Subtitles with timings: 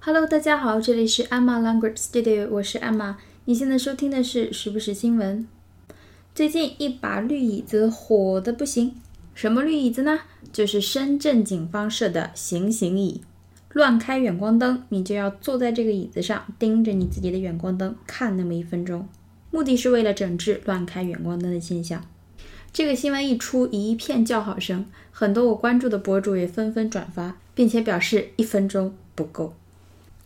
[0.00, 3.16] Hello，大家好，这里是 Emma Language Studio，我是 Emma。
[3.46, 5.46] 你现在收听的是时不时新闻。
[6.32, 8.94] 最近一把绿椅子火的不行，
[9.34, 10.20] 什么绿椅子呢？
[10.52, 13.22] 就是深圳警方设的行刑椅。
[13.72, 19.08] 乱开远光灯，你就要坐在这个椅子上，盯着你自己的远光灯看那么一分钟，
[19.50, 22.02] 目的是为了整治乱开远光灯的现象。
[22.72, 29.54] 这个新闻一出，一片叫好声，很多我关注的博主也纷纷转发，并且表示一分钟不够。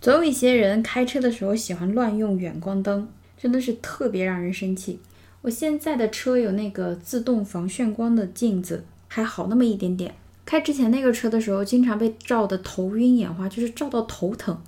[0.02, 4.98] 总有一些人开车的时候喜欢乱用远光灯，真的是特别让人生气。
[5.42, 10.16] 我现在的车有那个自动防眩光的镜子，还好那么一点点。
[10.44, 14.60] 开之前那个车的时候，经常被照得头晕眼花，就是照到头疼。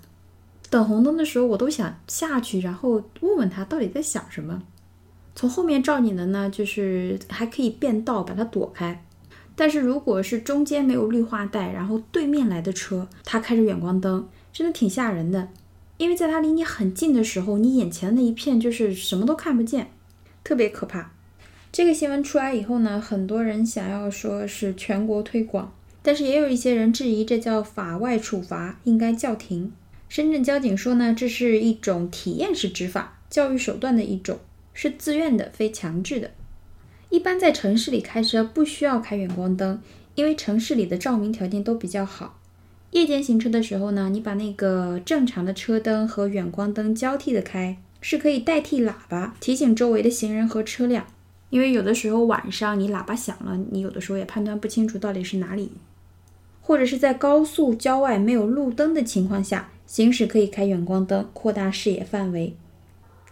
[0.70, 4.62] 等红灯的时候，我都想下去，然后问问他到底在想什么。
[5.35, 9.05] 从后面照你的呢，就是还可以变道把它躲开。
[9.57, 14.29] 但是如果是中间没有绿化带，然后对面来的车，他开着远光灯。
[14.53, 15.49] 真的挺吓人的，
[15.97, 19.91] 因为在它离你很近的时候，你眼前的那一片就是什么都看不见，
[20.45, 21.11] 特别可怕。
[21.73, 25.74] 这个新闻出来以后呢，很多人想要说是全国推广，
[26.05, 29.73] 但是也有一些人质疑这叫法外处罚，应该叫停。
[30.09, 34.39] 深圳交警说呢，这是一种体验式执法教育手段的一种，
[34.73, 36.30] 是自愿的，非强制的。
[37.15, 39.80] 一般在城市里开车不需要开远光灯，
[40.16, 42.40] 因为城市里的照明条件都比较好。
[42.90, 51.06] 夜间行车的时候呢，你把那个正常的车灯和远光灯交替的开，是可以代替喇叭提醒周围的行人和车辆。
[51.51, 55.71] 因为有的时候晚上你喇叭响了，你有的时候也判断不清楚到底是哪里。
[56.60, 62.56] 或者是在高速郊外没有路灯的情况下行驶，可以开远光灯扩大视野范围。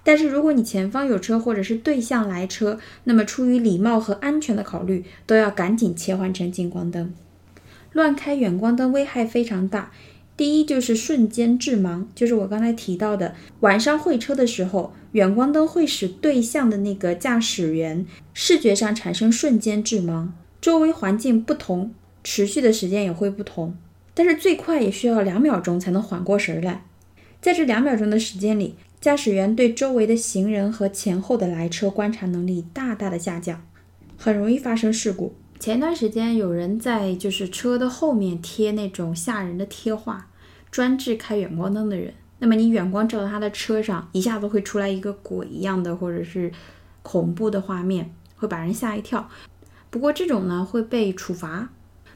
[0.05, 7.15] 但是如果你前方有车或者是对向来车，那么出于礼貌和安全的考虑，都要赶紧切换成近光灯。
[7.93, 9.93] 乱开远光灯危害非常大。
[10.35, 20.29] 第一就是瞬间致盲，就是我刚才提到的，晚上会车的时候，远光灯会使对向的那个驾驶员视觉上产生瞬间致盲。
[20.61, 21.93] 周围环境不同，
[22.25, 23.77] 持续的时间也会不同，
[24.15, 26.87] 但是最快也需要两秒钟才能缓过神来。
[27.41, 33.61] 在这两秒钟的时间里，驾驶员对周围的行人和前后的来车观察能力大大的下降，
[34.17, 35.35] 很容易发生事故。
[35.59, 40.29] 前段时间有人在就是车的后面贴那种吓人的贴画，
[40.71, 42.15] 专治开远光灯的人。
[42.39, 46.53] 那么你远光照到他的车上，一下子会出来一个鬼一样的或者是
[47.03, 49.29] 恐怖的画面，会把人吓一跳。
[49.91, 51.71] 不过这种呢会被处罚，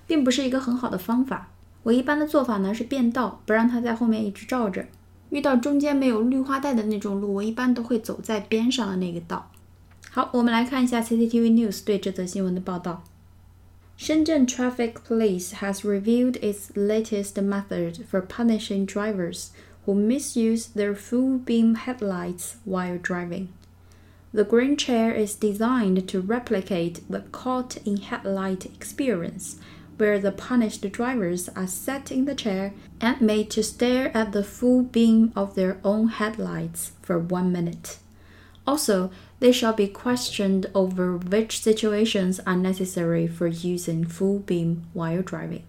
[0.07, 1.49] 并不是一个很好的方法。
[1.83, 4.87] 我一般的做法呢是变道，不让他在后面一直照着。
[5.30, 9.52] 遇到中间没有绿化带的那种路，我一般都会走在边上的那个道。
[10.10, 13.04] 好，我们来看一下 CCTV News 对这则新闻的报道。
[13.98, 19.52] Shenzhen Traffic Police has revealed its latest method for punishing drivers
[19.86, 23.48] who misuse their full beam headlights while driving.
[24.34, 29.58] The green chair is designed to replicate the caught in headlight experience,
[29.97, 34.45] where the punished drivers are sat in the chair and made to stare at the
[34.45, 37.99] full beam of their own headlights for one minute.
[38.67, 45.23] Also, they shall be questioned over which situations are necessary for using full beam while
[45.23, 45.65] driving.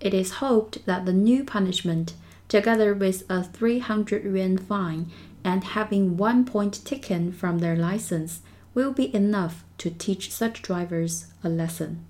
[0.00, 2.14] It is hoped that the new punishment,
[2.48, 5.10] together with a 300 yuan fine
[5.44, 8.40] and having one point taken from their license,
[8.74, 12.04] will be enough to teach such drivers a lesson.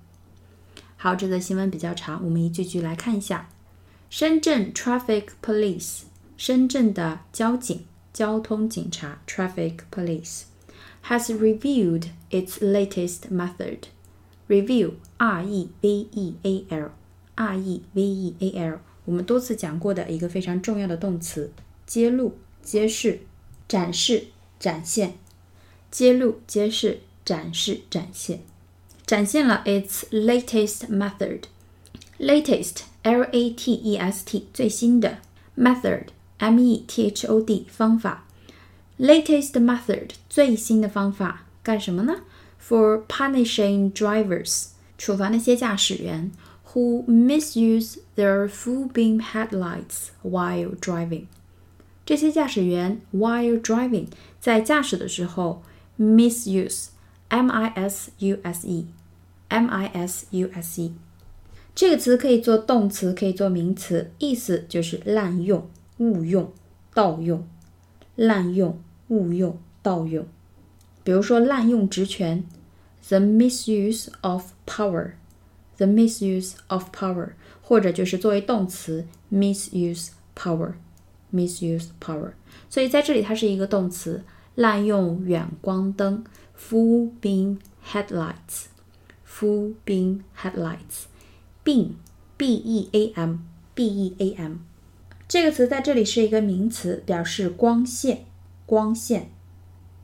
[1.03, 3.49] 好，这则新闻比较长，我们一句句来看一下。
[4.09, 6.03] 深圳 Traffic Police，
[6.37, 7.83] 深圳的交警。
[8.13, 10.43] 交通警察 （Traffic Police）
[11.09, 13.79] has reviewed its latest method.
[14.47, 16.91] Review R E V E A L
[17.35, 21.51] R E V E A L，我们多次讲过的一个非常重要的动词，
[21.85, 23.19] 揭露、揭示、
[23.67, 24.27] 展示、
[24.57, 25.15] 展现。
[25.91, 28.43] 揭露、揭示、展示、展现，
[29.06, 35.18] 展现了 its latest method。latest L A T E S T 最新的
[35.56, 36.06] method
[36.38, 38.24] M E T H O D 方法，
[38.98, 42.22] latest method 最新的方法干什么呢？
[42.60, 44.66] For punishing drivers
[44.98, 46.32] 处罚那些驾驶员
[46.72, 51.26] who misuse their full beam headlights while driving。
[52.04, 54.06] 这些驾驶员 while driving
[54.40, 55.62] 在驾驶的时候
[55.98, 56.88] misuse
[57.33, 58.85] M I S U S E
[59.47, 60.93] M I S U S E
[61.73, 65.67] 这个词可以做动词，可以做名词，意思就是滥用。
[65.97, 66.51] 误用、
[66.93, 67.47] 盗用、
[68.15, 70.27] 滥用、误用、盗用。
[71.03, 72.43] 比如说，滥用职权
[73.07, 77.29] ，the misuse of power，the misuse of power，
[77.63, 80.73] 或者就是作为动词，misuse power。
[81.33, 82.33] misuse power。
[82.69, 86.23] 所以在这里它是一个动词，滥用远光灯
[86.57, 88.65] ，full beam headlights。
[89.25, 91.05] full beam headlights。
[91.65, 91.95] beam
[92.37, 93.39] b e a m
[93.73, 94.57] b e a m
[95.27, 98.25] 这个词在这里是一个名词，表示光线。
[98.65, 99.31] 光线。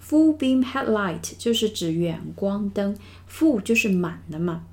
[0.02, 2.98] Full beam headlight 就是指远光灯
[3.30, 4.64] ，full 就是满的嘛，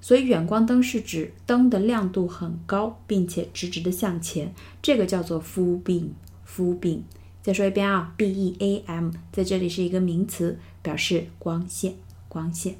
[0.00, 6.08] 所以远光灯是指灯的亮度很高，并且直直的向前，这个叫做 full beam。
[6.46, 7.00] full beam。
[7.44, 11.96] 再说一遍啊，b e a m 在这里是一个名词，表示光线。
[12.26, 12.76] 光线。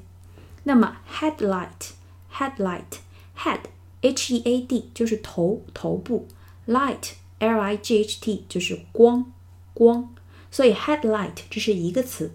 [0.63, 3.59] 那么 headlight，headlight，head
[4.01, 6.27] h e a d 就是头头部
[6.65, 9.31] ，light l i g h t 就是光
[9.75, 10.09] 光。
[10.49, 12.31] 所以 headlight 这是一个词，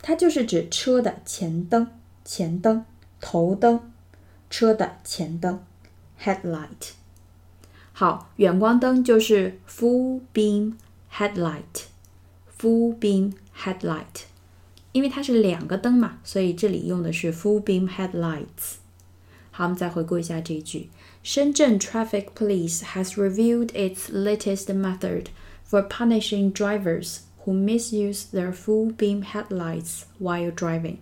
[0.00, 1.88] 它就是指车的前灯、
[2.24, 2.86] 前灯、
[3.20, 3.92] 头灯，
[4.48, 5.62] 车的前灯
[6.18, 6.92] ，headlight。
[7.92, 10.76] 好，远光灯就是 full beam
[11.15, 14.25] headlight，full beam headlight。
[14.91, 18.75] 因为它是两个灯嘛，所以这里用的是 full beam headlights。
[19.51, 20.89] 好，我们再回顾一下这一句：
[21.23, 25.27] 深圳 Traffic Police has reviewed its latest method
[25.69, 30.97] for punishing drivers who misuse their full beam headlights while driving。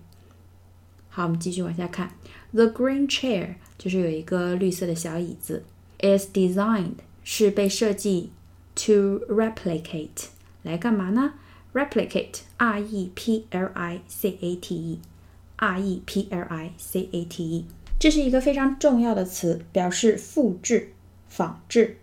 [1.09, 2.11] 好，我们继续往下看。
[2.51, 5.63] The green chair 就是有一个绿色的小椅子，
[5.99, 8.31] is designed 是被设计
[8.74, 10.26] to replicate
[10.62, 11.34] 来干嘛呢
[11.72, 17.44] ？replicate，r e p l i c a t e，r e p l i c a t
[17.44, 17.66] e，
[17.98, 20.92] 这是一个非常重要的词，表示复制、
[21.28, 21.98] 仿制、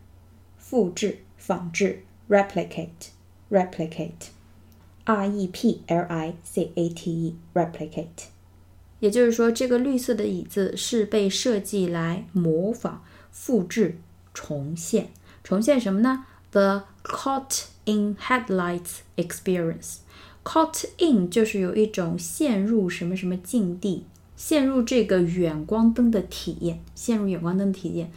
[0.58, 3.10] 复制、仿制，replicate。
[3.52, 8.28] replicate，r e p l i c a t e，replicate，
[9.02, 13.98] 也就是说，这个绿色的椅子是被设计来模仿、复制、
[14.34, 15.10] 重现。
[15.44, 19.98] 重现什么呢？The caught in headlights experience。
[20.44, 24.06] caught in 就是有一种陷入什么什么境地，
[24.36, 28.12] 陷入这个远光灯的体验，陷入远光灯的体验。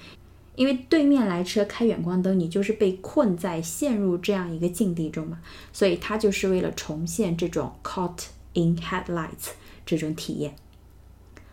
[0.57, 5.41] 因为对面来车开远光灯，你就是被困在陷入这样一个境地中嘛，
[5.73, 9.51] 所以它就是为了重现这种 caught in headlights
[9.85, 10.55] 这种体验。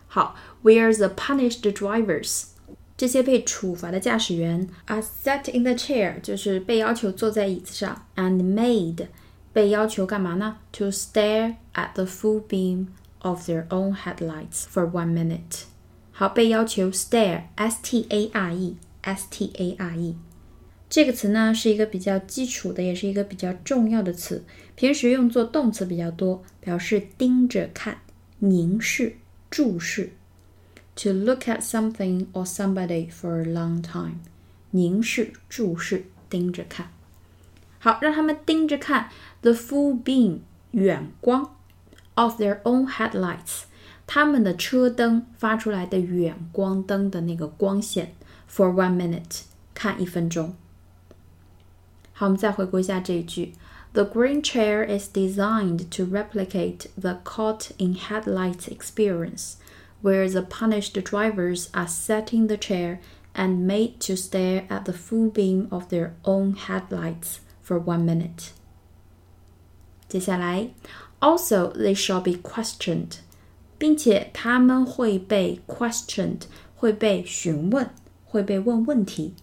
[0.06, 2.44] 好，where the punished drivers
[3.01, 9.07] 这些被处罚的驾驶员 are sat in the chair 就是被要求坐在椅子上，and made
[9.53, 10.57] 被要求干嘛呢？
[10.71, 12.87] to stare at the full beam
[13.19, 15.63] of their own headlights for one minute。
[16.11, 20.17] 好，被要求 stare，s t a r e。S T A R E
[20.89, 24.43] 这个词呢是一个比较基础的，也是一个比较重要的词，
[24.75, 27.99] 平时用作动词比较多，表示盯着看、
[28.39, 29.15] 凝视、
[29.49, 30.11] 注视。
[30.97, 34.19] To look at something or somebody for a long time，
[34.71, 36.91] 凝视、注视、盯着看。
[37.79, 39.09] 好，让他们盯着看
[39.41, 40.39] the full beam
[40.71, 41.55] 远光
[42.15, 43.65] of their own headlights，
[44.07, 48.13] 他们的车灯发出来的远光灯的那个光线。
[48.49, 49.41] For one minute，
[49.75, 50.55] 看一分钟。
[52.13, 53.53] 好，我们再回顾一下这一句。
[53.93, 59.53] The green chair is designed to replicate the caught in headlights experience,
[60.01, 62.99] where the punished drivers are sat in the chair
[63.33, 68.51] and made to stare at the full beam of their own headlights for one minute.
[70.07, 70.69] 接下来，
[71.19, 73.17] also they shall be questioned，
[73.77, 76.41] 并且他们会被 questioned，
[76.75, 77.89] 会被询问。
[78.29, 79.33] 会被问问题，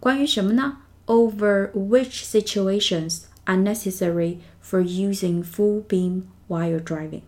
[0.00, 0.78] 关于什么呢？
[1.06, 7.22] Over which situations are necessary for using full beam while driving？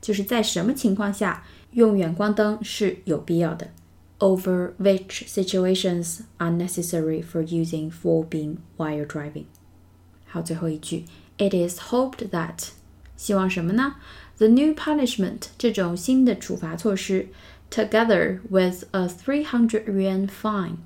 [0.00, 3.68] 就是在什么情况下用远光灯是有必要的。
[4.18, 9.44] Over which situations are necessary for using full beam while driving？
[10.26, 11.04] 好，最后一句
[11.38, 12.68] ，It is hoped that，
[13.16, 13.96] 希望什么呢
[14.36, 17.28] ？The new punishment，这种新的处罚措施。
[17.70, 20.76] together with a three hundred yuan fine，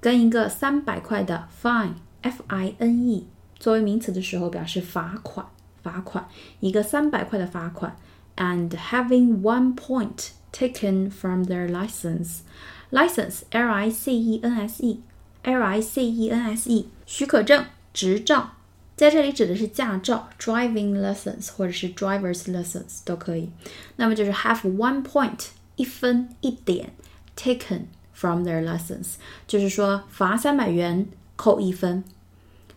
[0.00, 3.26] 跟一个三百块的 fine，f i n e
[3.58, 5.46] 作为名词的时候表示罚款，
[5.82, 6.26] 罚款，
[6.60, 7.96] 一个三百块的罚款
[8.35, 15.01] ，and having one point taken from their license，license l i c e n s e
[15.43, 18.51] l i c e n s e 许可证、执照，
[18.95, 23.49] 在这里指的是驾照 driving lessons 或者是 driver's lessons 都可以。
[23.95, 25.47] 那么就是 have one point。
[25.77, 26.91] 一分一点
[27.35, 29.13] taken from their lessons，
[29.47, 32.03] 就是说罚三百元扣一分。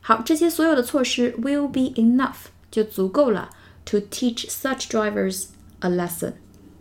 [0.03, 3.49] 好，这些所有的措施 will be enough 就足够了
[3.86, 5.46] To teach such drivers
[5.80, 6.34] a lesson。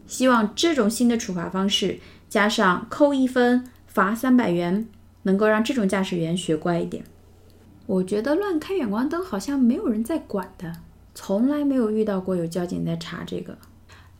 [0.06, 4.88] 希望这种新的处罚方式加上扣一分、罚三百元，
[5.22, 7.04] 能够让这种驾驶员学乖一点。
[7.86, 10.72] 我觉得乱开远光灯好像没有人在管的，
[11.14, 13.56] 从来没有遇到过有交警在查这个。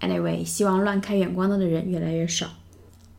[0.00, 2.49] Anyway，希望乱开远光灯的人越来越少。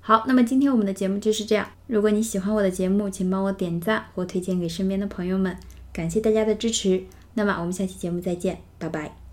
[0.01, 1.67] 好，那么今天我们的节目就是这样。
[1.88, 5.57] 如果你喜欢我的节目，请帮我点赞或推荐给身边的朋友们，
[5.91, 7.05] 感谢大家的支持。
[7.34, 9.25] 那么我们下期节目再见，拜拜。